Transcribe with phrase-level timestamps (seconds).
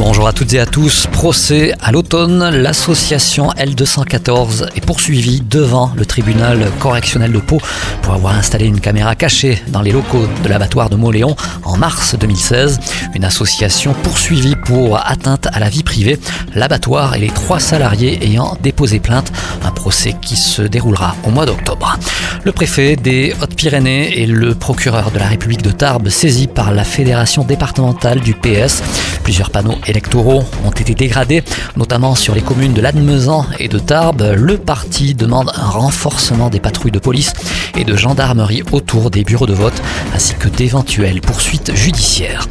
[0.00, 1.06] Bonjour à toutes et à tous.
[1.12, 7.58] Procès à l'automne, l'association L214 est poursuivie devant le tribunal correctionnel de Pau
[8.00, 12.14] pour avoir installé une caméra cachée dans les locaux de l'abattoir de Moléon en mars
[12.18, 12.80] 2016.
[13.14, 16.18] Une association poursuivie pour atteinte à la vie privée.
[16.54, 19.30] L'abattoir et les trois salariés ayant déposé plainte.
[19.62, 21.98] Un procès qui se déroulera au mois d'octobre.
[22.42, 26.84] Le préfet des Hautes-Pyrénées et le procureur de la République de Tarbes saisis par la
[26.84, 28.82] fédération départementale du PS.
[29.22, 31.42] Plusieurs panneaux électoraux ont été dégradés,
[31.76, 34.34] notamment sur les communes de Lannemezan et de Tarbes.
[34.36, 37.32] Le parti demande un renforcement des patrouilles de police
[37.76, 39.80] et de gendarmerie autour des bureaux de vote,
[40.14, 42.46] ainsi que d'éventuelles poursuites judiciaires.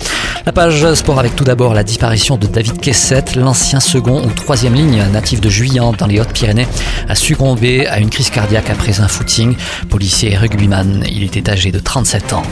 [0.46, 4.74] La page sport avec tout d'abord la disparition de David Kessette, l'ancien second ou troisième
[4.74, 6.68] ligne natif de Juillan dans les Hautes-Pyrénées,
[7.08, 9.56] a succombé à une crise cardiaque après un footing.
[9.90, 12.44] Policier et rugbyman, il était âgé de 37 ans.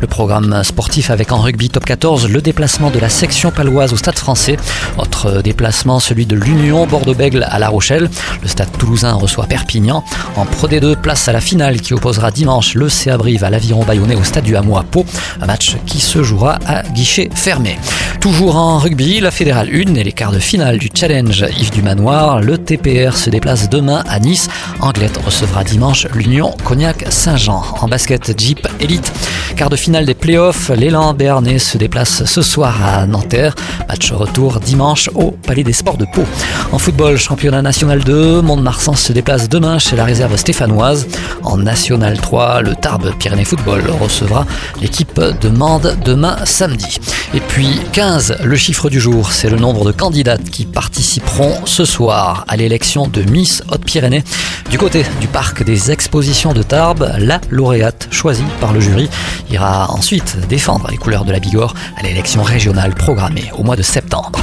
[0.00, 3.96] Le programme sportif avec en rugby top 14 le déplacement de la section paloise au
[3.96, 4.56] stade français.
[4.98, 8.10] Autre déplacement, celui de l'Union Bordeaux-Bègle à La Rochelle.
[8.42, 10.04] Le stade toulousain reçoit Perpignan.
[10.36, 13.84] En Pro D2, place à la finale qui opposera dimanche le CA Brive à l'Aviron
[13.84, 15.06] Bayonnais au stade du Hameau à Pau.
[15.40, 17.78] Un match qui se jouera à guichet fermé.
[18.26, 21.80] Toujours en rugby, la Fédérale 1 et les quarts de finale du Challenge Yves du
[21.80, 22.40] Manoir.
[22.40, 24.48] Le TPR se déplace demain à Nice.
[24.80, 27.62] Anglette recevra dimanche l'Union Cognac-Saint-Jean.
[27.80, 29.12] En basket Jeep Elite,
[29.54, 33.54] quart de finale des playoffs, l'élan béarnais se déplace ce soir à Nanterre.
[33.88, 36.24] Match retour dimanche au Palais des Sports de Pau.
[36.72, 41.06] En football, championnat national 2, Mont-de-Marsan se déplace demain chez la réserve stéphanoise.
[41.44, 44.44] En national 3, le Tarbes Pyrénées Football recevra
[44.82, 46.98] l'équipe de Mende demain samedi.
[47.32, 47.80] Et puis
[48.16, 52.56] 15, le chiffre du jour, c'est le nombre de candidates qui participeront ce soir à
[52.56, 54.24] l'élection de Miss Haute-Pyrénées.
[54.70, 59.10] Du côté du parc des expositions de Tarbes, la lauréate choisie par le jury
[59.50, 63.82] ira ensuite défendre les couleurs de la Bigorre à l'élection régionale programmée au mois de
[63.82, 64.40] septembre.